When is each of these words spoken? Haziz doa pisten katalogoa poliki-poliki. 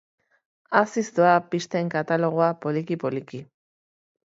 Haziz 0.79 1.03
doa 1.19 1.35
pisten 1.51 1.93
katalogoa 1.97 2.49
poliki-poliki. 2.67 3.45